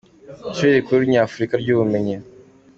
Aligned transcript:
Ishuri 0.51 0.77
rikuru 0.77 1.01
Nyafurika 1.11 1.53
ry’ubumenyi. 1.61 2.15